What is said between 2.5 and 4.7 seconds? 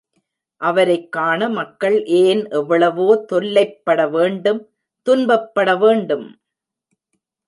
எவ்வளவோ தொல்லைப் பட வேண்டும்